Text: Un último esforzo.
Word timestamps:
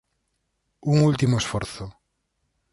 Un 0.91 0.95
último 1.09 1.35
esforzo. 1.41 1.85